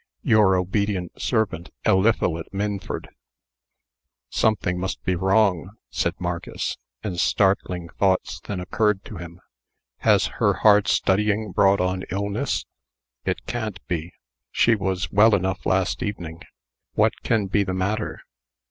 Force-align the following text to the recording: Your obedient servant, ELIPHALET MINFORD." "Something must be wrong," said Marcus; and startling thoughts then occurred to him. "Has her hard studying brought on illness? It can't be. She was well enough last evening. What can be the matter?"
Your 0.23 0.55
obedient 0.55 1.21
servant, 1.21 1.69
ELIPHALET 1.85 2.51
MINFORD." 2.51 3.07
"Something 4.31 4.79
must 4.79 5.03
be 5.03 5.13
wrong," 5.15 5.75
said 5.91 6.15
Marcus; 6.17 6.79
and 7.03 7.19
startling 7.19 7.87
thoughts 7.87 8.39
then 8.39 8.59
occurred 8.59 9.05
to 9.05 9.17
him. 9.17 9.39
"Has 9.97 10.25
her 10.41 10.53
hard 10.55 10.87
studying 10.87 11.51
brought 11.51 11.79
on 11.79 12.03
illness? 12.09 12.65
It 13.25 13.45
can't 13.45 13.79
be. 13.87 14.13
She 14.49 14.73
was 14.73 15.11
well 15.11 15.35
enough 15.35 15.67
last 15.67 16.01
evening. 16.01 16.41
What 16.95 17.21
can 17.21 17.45
be 17.45 17.63
the 17.63 17.75
matter?" 17.75 18.21